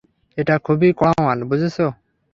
[0.37, 1.87] এটা খুবই কড়া মাল, বুঝেছো?